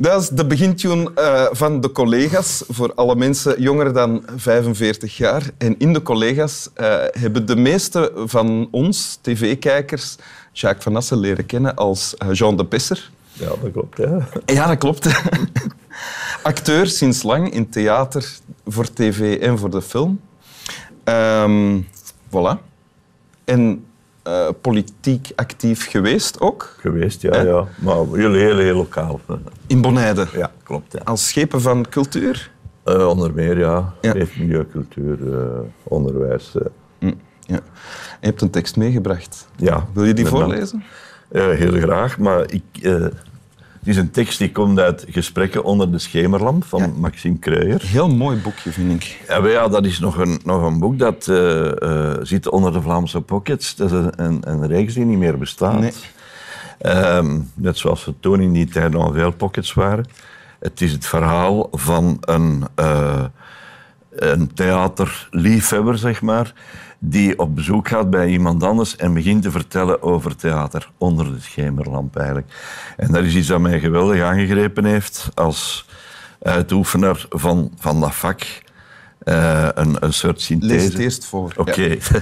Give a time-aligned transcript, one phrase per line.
[0.00, 5.50] Dat is de begintune eh, van de collega's voor alle mensen jonger dan 45 jaar.
[5.58, 10.16] En in de collega's eh, hebben de meeste van ons, tv-kijkers,
[10.52, 13.10] Jacques van Assen leren kennen als eh, Jean de Pesser.
[13.32, 13.96] Ja, dat klopt.
[13.96, 14.28] Ja.
[14.46, 15.06] Ja, dat klopt.
[16.42, 20.20] Acteur sinds lang in theater, voor tv en voor de film.
[21.04, 21.80] Ehm
[22.28, 22.58] voilà.
[23.44, 23.84] En
[24.30, 27.64] eh, politiek actief geweest ook, Geweest, ja, ja.
[27.78, 29.20] Maar heel, heel, heel lokaal.
[29.66, 30.26] in Bonaire.
[30.32, 30.92] Ja, klopt.
[30.92, 31.00] Ja.
[31.04, 32.50] Als schepen van cultuur.
[32.84, 33.94] Eh, onder meer, ja.
[34.00, 34.12] Ja.
[34.12, 36.54] Leef, milieu, cultuur, eh, onderwijs.
[36.56, 36.62] eh.
[36.98, 37.60] Hm, ja.
[38.20, 39.48] Je hebt een tekst meegebracht.
[39.56, 39.86] ja.
[39.92, 40.82] Wil je die voorlezen?
[41.28, 43.04] Eh, heel graag, maar ik, eh,
[43.80, 46.86] het is een tekst die komt uit Gesprekken onder de schemerlamp van Ja.
[46.86, 47.82] Maxime Kreuyer.
[47.82, 49.22] Heel mooi boekje, vind ik.
[49.28, 52.82] Ja, ja, dat is nog een, nog een boek dat eh, eh, zit onder de
[52.82, 53.76] Vlaamse pockets.
[53.76, 55.80] Dat is een, een, een reeks die niet meer bestaat.
[55.80, 55.92] Nee.
[56.78, 60.06] Ehm, net zoals er toen in die tijd nog veel pockets waren.
[60.58, 63.24] Het is het verhaal van een, eh,
[64.10, 66.52] een theaterliefhebber, zeg maar,
[67.02, 71.40] die op bezoek gaat bij iemand anders en begint te vertellen over theater onder de
[71.40, 72.46] schemerlamp eigenlijk.
[72.96, 75.86] En dat is iets dat mij geweldig aangegrepen heeft als
[76.42, 78.42] uitoefenaar van, van dat vak.
[79.18, 80.74] Eh, een, een soort synthese.
[80.74, 81.52] Lees het eerst voor.
[81.56, 81.82] Oké.
[81.82, 82.20] Ja.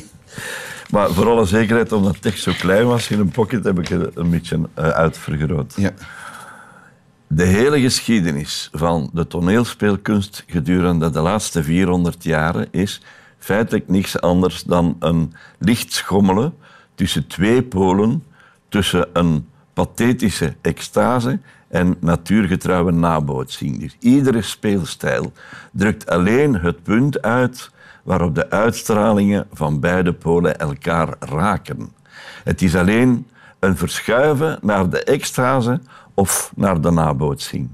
[0.92, 3.88] maar voor alle zekerheid, omdat de tekst zo klein was in een pocket, heb ik
[3.88, 5.74] het een beetje eh, uitvergroot.
[5.76, 5.90] Ja.
[7.26, 13.00] De hele geschiedenis van de toneelspeelkunst gedurende de laatste 400 jaren is
[13.44, 16.54] feitelijk niks anders dan een licht schommelen
[16.94, 18.24] tussen twee polen,
[18.68, 23.80] tussen een pathetische extase en natuurgetrouwe nabootsing.
[23.80, 25.32] Dus iedere speelstijl
[25.72, 27.70] drukt alleen het punt uit
[28.02, 31.92] waarop de uitstralingen van beide polen elkaar raken.
[32.44, 33.26] Het is alleen
[33.58, 35.80] een verschuiven naar de extase
[36.14, 37.68] of naar de nabootsing.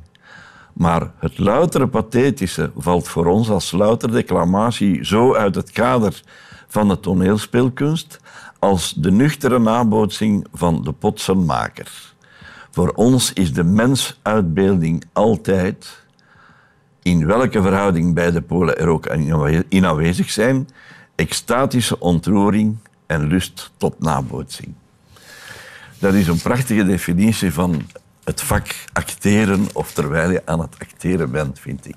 [0.78, 6.22] Maar het loutere pathetische valt voor ons als louter declamatie zo uit het kader
[6.68, 8.20] van de toneelspeelkunst
[8.58, 12.14] als de nuchtere nabootsing van de potsenmaker.
[12.70, 16.04] Voor ons is de mensuitbeelding altijd,
[17.02, 19.06] in welke verhouding beide polen er ook
[19.68, 20.68] in aanwezig zijn,
[21.14, 24.74] extatische ontroering en lust tot nabootsing.
[25.98, 27.82] Dat is een prachtige definitie van
[28.28, 31.94] het vak acteren of terwijl je aan het acteren bent, vind ik.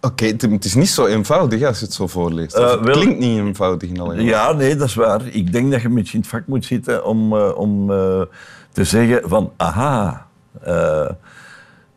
[0.00, 2.54] Oké, het- het is niet zo eenvoudig als je het zo voorleest.
[2.54, 4.22] Eh, het wel- klinkt niet eenvoudig in alle.
[4.22, 5.26] Ja, nee, dat is waar.
[5.26, 8.20] Ik denk dat je met je in het vak moet zitten om, eh, om eh,
[8.72, 10.26] te zeggen van aha,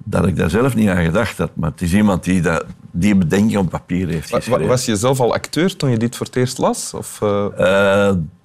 [0.03, 1.49] dat ik daar zelf niet aan gedacht had.
[1.53, 4.67] Maar het is iemand die dat, die bedenking op papier heeft geschreven.
[4.67, 6.93] Was je zelf al acteur toen je dit voor het eerst las?
[6.93, 7.19] Of,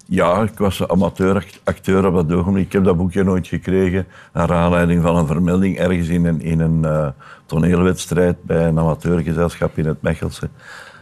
[0.05, 2.65] ja, ik was amateur-acteur op dat ogenblik.
[2.65, 6.59] Ik heb dat boekje nooit gekregen naar aanleiding van een vermelding ergens in een, in
[6.59, 7.07] een eh,
[7.45, 10.49] toneelwedstrijd bij een amateurgezelschap in het Mechelse.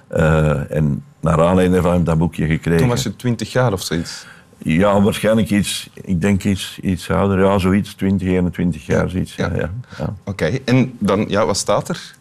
[0.07, 2.79] Eh, en naar aanleiding daarvan heb ik dat boekje gekregen.
[2.79, 4.25] toen was je twintig jaar of zoiets.
[4.57, 7.39] Ja, waarschijnlijk iets, ik denk iets, iets ouder.
[7.39, 9.35] Ja, zoiets, 20, 21 jaar, zoiets.
[9.35, 9.49] Ja.
[9.53, 9.55] Ja.
[9.55, 10.13] Ja, ja.
[10.23, 12.15] Oké, en dan, ja, wat staat er?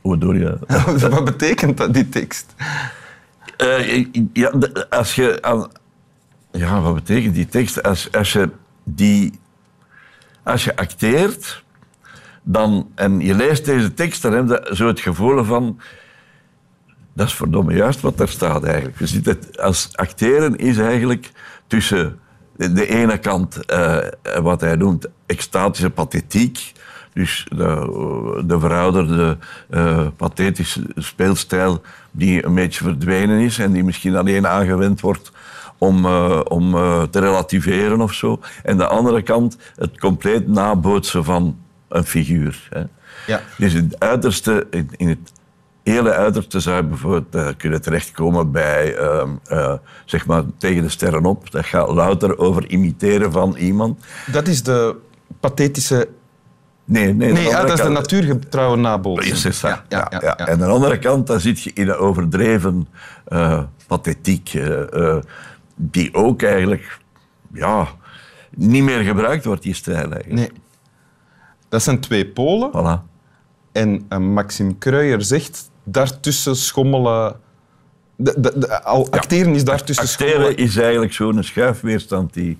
[0.00, 1.00] Hoe bedoel je dat?
[1.10, 2.54] wat betekent dat, die tekst?
[3.56, 4.52] Eh, ja,
[4.90, 5.40] als je
[6.52, 7.82] ja, wat betekent die tekst?
[7.82, 8.50] Als, als je
[8.84, 9.40] die,
[10.42, 11.64] als je acteert,
[12.42, 15.80] dan en je leest deze tekst, dan heb je zo het gevoel van,
[17.14, 18.98] dat is verdomme juist wat daar staat eigenlijk.
[18.98, 21.30] Je ziet het, als acteren is eigenlijk
[21.66, 22.18] tussen
[22.56, 23.98] de, de ene kant eh,
[24.40, 26.72] wat hij noemt extatische pathetiek,
[27.12, 29.38] dus de, de verouderde
[29.70, 35.32] eh, pathetische speelstijl die een beetje verdwenen is en die misschien alleen aangewend wordt
[35.78, 38.40] om, eh, om eh, te relativeren of zo.
[38.62, 42.68] En de andere kant het compleet nabootsen van een figuur.
[42.70, 42.82] Hè.
[43.26, 43.40] Ja.
[43.58, 45.32] Dus in het uiterste, in, in het
[45.82, 49.74] hele uiterste zou je bijvoorbeeld eh, kunnen terechtkomen bij, ehm, eh,
[50.04, 51.50] zeg maar, tegen de sterren op.
[51.50, 54.04] Dat gaat louter over imiteren van iemand.
[54.32, 54.96] Dat is de
[55.40, 56.08] pathetische...
[56.92, 57.32] Nee, nee.
[57.32, 59.54] Nee, ja, dat is de natuurgetrouwe nabootsing.
[59.54, 60.36] Ja, ja, ja.
[60.36, 62.88] En aan de andere kant, dan zit je in een overdreven
[63.24, 65.22] eh, pathetiek, eh, eh,
[65.76, 66.98] die ook eigenlijk
[67.52, 67.88] ja,
[68.56, 70.32] niet meer gebruikt wordt, die stijl eigenlijk.
[70.32, 70.50] Nee.
[71.68, 72.70] Dat zijn twee polen.
[72.70, 73.10] Voilà.
[73.72, 77.36] En Maxime Kreuyer zegt, daartussen schommelen
[78.16, 80.56] de, de, de- al acteren is daar tussen Acteren scholen.
[80.56, 82.58] is eigenlijk zo'n schuifweerstand die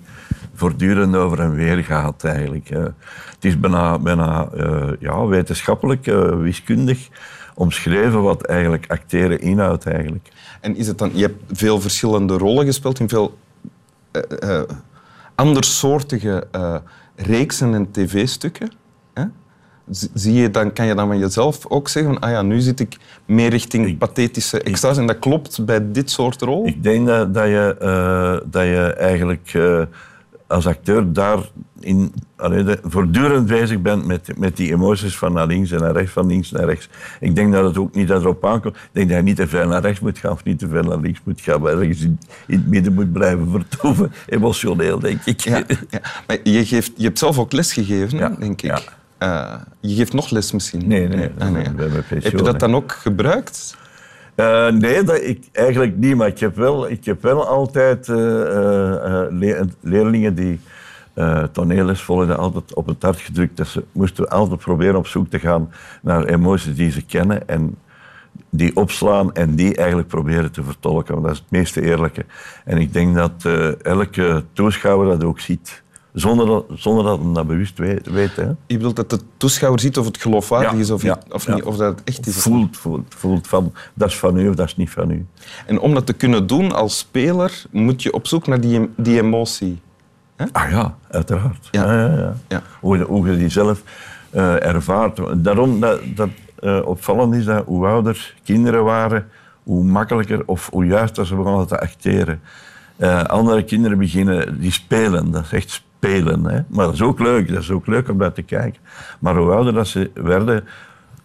[0.53, 2.23] voortdurend over en weer gaat.
[2.23, 2.69] Eigenlijk.
[3.43, 7.09] Het is bijna, bijna eh, ja, wetenschappelijk, eh, wiskundig
[7.55, 9.85] omschreven wat eigenlijk acteren inhoudt.
[9.85, 10.29] Eigenlijk.
[10.61, 13.37] En is het dan, je hebt veel verschillende rollen gespeeld in veel
[14.11, 14.61] eh,
[15.35, 16.47] andersoortige
[17.15, 18.71] reeksen en tv-stukken.
[20.13, 22.79] Zie je dan, kan je dan van jezelf ook zeggen van, ah ja, nu zit
[22.79, 26.67] ik meer richting pathetische extase en dat klopt bij dit soort rol?
[26.67, 27.75] Ik denk dat, dat, je,
[28.45, 29.51] dat je eigenlijk
[30.47, 31.39] als acteur daar
[31.79, 36.11] in, allee, voortdurend bezig bent met, met die emoties van naar links en naar rechts,
[36.11, 36.89] van links naar rechts.
[37.19, 38.75] Ik denk dat het ook niet erop aankomt.
[38.75, 40.83] Ik denk dat je niet te ver naar rechts moet gaan of niet te ver
[40.85, 44.11] naar links moet gaan, maar ergens in, in het midden moet blijven vertoeven.
[44.25, 45.39] Emotioneel, denk ik.
[45.39, 46.01] Ja, ja.
[46.27, 48.69] Maar je, geeft, je hebt zelf ook les gegeven, Ja, denk ik.
[48.69, 48.79] ja.
[49.17, 50.87] Eh, je geeft nog les misschien?
[50.87, 51.63] Nee, nee, Ah, nee.
[51.63, 53.75] pensioen, Heb je dat dan ook gebruikt?
[54.35, 56.15] Eh, nee, dat, ik, eigenlijk niet.
[56.15, 60.59] Maar ik heb wel, ik heb wel altijd eh, eh, le- leerlingen die
[61.13, 63.57] eh toneelles volgden, altijd op het hart gedrukt.
[63.57, 65.71] Dat ze moesten altijd proberen op zoek te gaan
[66.01, 67.75] naar emoties die ze kennen en
[68.49, 71.21] die opslaan en die eigenlijk proberen te vertolken.
[71.21, 72.25] Dat is het meeste eerlijke.
[72.65, 73.45] En ik denk dat
[73.81, 75.83] elke toeschouwer dat ook ziet.
[76.13, 78.07] Zonder dat, zonder dat hij dat bewust weet.
[78.11, 78.43] weet hè.
[78.67, 81.45] Je bedoelt dat de toeschouwer ziet of het geloofwaardig Ja, is of, ja, niet, of,
[81.45, 81.53] ja.
[81.53, 82.35] niet, of dat het echt is.
[82.35, 85.25] Voelt, voelt, voelt van dat is van u of dat is niet van u.
[85.65, 89.21] En om dat te kunnen doen als speler, moet je op zoek naar die, die
[89.21, 89.79] emotie.
[90.51, 91.67] Ah ja, uiteraard.
[91.71, 91.83] Ja.
[91.93, 92.05] Ja.
[92.07, 92.61] Ja, ja, Ja.
[92.79, 93.81] Hoe, je- hoe je die zelf
[94.29, 95.43] eh, ervaart.
[95.43, 96.29] Daarom dat, dat
[96.59, 99.27] eh, opvallend is dat hoe ouder kinderen waren,
[99.63, 102.41] hoe makkelijker of hoe juist dat ze begonnen te acteren.
[102.95, 105.91] Eh, andere kinderen beginnen, die spelen, dat is echt spelen.
[106.07, 106.59] Hè?
[106.67, 108.81] Maar dat is ook leuk, dat is ook leuk om dat te kijken.
[109.19, 110.63] Maar hoe ouder dat ze werden,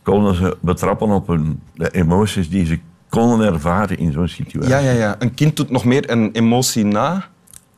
[0.03, 2.79] konden ze betrappen op hun de emoties die ze
[3.09, 4.71] konden ervaren in zo'n situatie.
[4.71, 5.17] Ja, ja, ja.
[5.19, 7.25] Een kind doet nog meer een emotie na.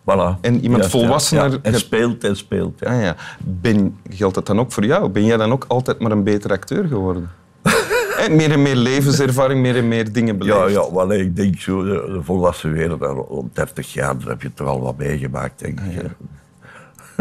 [0.01, 0.41] Voilà.
[0.41, 1.59] En iemand ja, volwassener- ja.
[1.63, 2.81] En speelt en speelt.
[2.81, 2.87] Ja.
[2.97, 3.17] Ah, ja.
[3.39, 5.09] ben, geldt dat dan ook voor jou?
[5.09, 7.31] Ben jij dan ook altijd maar een betere acteur geworden?
[8.17, 10.57] Hè, meer en meer levenservaring, meer en meer dingen beleefd.
[10.59, 14.53] Ja, ja wel, ik denk zo, de, volwassen wereld, rond 30 jaar, daar heb je
[14.55, 15.93] toch al wat meegemaakt, denk ik.
[15.95, 16.03] hè.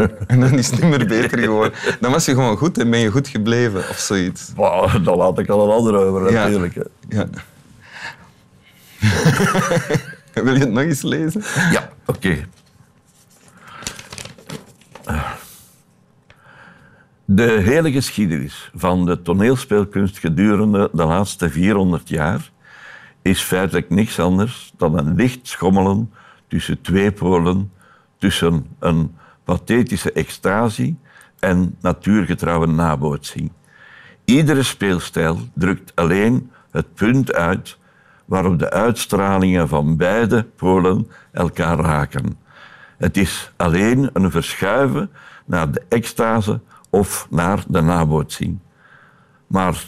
[0.26, 1.72] En dan is het niet meer beter geworden.
[2.00, 4.52] Dan was je gewoon goed en ben je goed gebleven of zoiets.
[4.56, 6.42] Maar daar laat ik al een ander over, Ja.
[6.42, 6.74] natuurlijk.
[6.74, 6.82] hè.
[7.08, 7.26] Ja.
[10.44, 11.42] Wil je het nog eens lezen?
[11.72, 12.36] Ja, oké.
[17.24, 22.50] De hele geschiedenis van de toneelspeelkunst gedurende de laatste 400 jaar
[23.22, 26.12] is feitelijk niks anders dan een licht schommelen
[26.48, 27.72] tussen twee polen,
[28.18, 30.98] tussen een pathetische extasie
[31.38, 33.52] en natuurgetrouwe nabootsing.
[34.24, 37.78] Iedere speelstijl drukt alleen het punt uit
[38.24, 42.38] waarop de uitstralingen van beide polen elkaar raken.
[42.98, 45.10] Het is alleen een verschuiven
[45.44, 46.60] naar de extase
[46.90, 48.58] of naar de nabootsing.
[49.46, 49.84] Maar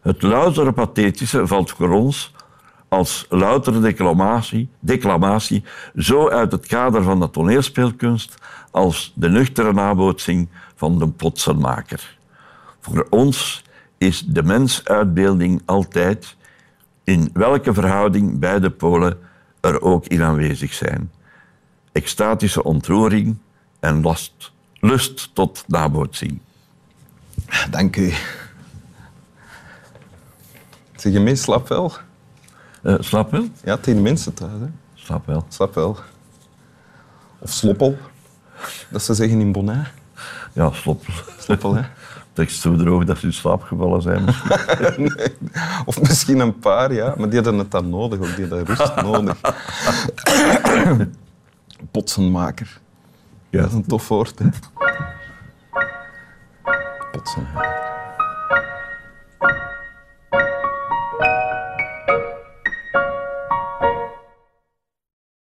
[0.00, 2.34] het loutere pathetische valt voor ons
[2.92, 5.64] als loutere declamatie, declamatie
[5.96, 8.34] zo uit het kader van de toneelspeelkunst
[8.70, 12.18] als de nuchtere nabootsing van de potsenmaker.
[12.80, 13.64] Voor ons
[13.98, 16.36] is de mensuitbeelding altijd,
[17.04, 19.18] in welke verhouding beide polen
[19.60, 21.10] er ook in aanwezig zijn.
[21.92, 23.36] Extatische ontroering
[23.80, 26.38] en last, lust tot nabootsing.
[27.70, 28.12] Dank u.
[30.96, 31.92] Zeg je mee, slap wel?
[32.82, 33.44] Eh, slap wel?
[33.64, 34.52] Ja, tegen mensen thuis.
[34.60, 34.66] Hè?
[34.94, 35.44] Slap wel.
[35.48, 35.96] Slap wel.
[37.38, 37.96] Of sloppel,
[38.90, 39.88] dat ze zeggen in Bonaire.
[40.52, 41.04] Ja, slop.
[41.38, 41.82] Sloppel, hè?
[42.32, 44.24] Tekst zo droog dat ze in slaap gevallen zijn.
[44.96, 45.36] Nee.
[45.84, 47.14] Of misschien een paar, ja.
[47.16, 48.36] Maar die hadden het dan nodig, ook.
[48.36, 49.40] Die hadden rust nodig.
[51.90, 52.80] Potsenmaker.
[53.50, 53.60] Ja.
[53.60, 54.46] Dat is een tof woord, hè?
[57.12, 57.71] Potsenmaker.